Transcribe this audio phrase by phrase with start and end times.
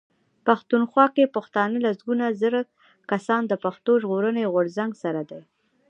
[0.47, 2.61] پښتونخوا کې پښتانه لسګونه زره
[3.11, 5.41] کسان د پښتون ژغورني غورځنګ سره دي.